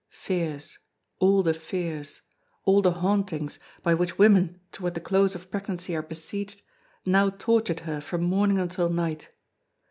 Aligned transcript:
Fears, 0.25 0.79
all 1.19 1.43
the 1.43 1.53
fears, 1.53 2.23
all 2.65 2.81
the 2.81 2.89
hauntings, 2.93 3.59
by 3.83 3.93
which 3.93 4.17
women 4.17 4.59
toward 4.71 4.95
the 4.95 4.99
close 4.99 5.35
of 5.35 5.51
pregnancy 5.51 5.95
are 5.95 6.01
besieged, 6.01 6.63
now 7.05 7.29
tortured 7.29 7.81
her 7.81 8.01
from 8.01 8.23
morning 8.23 8.57
until 8.57 8.89
night. 8.89 9.29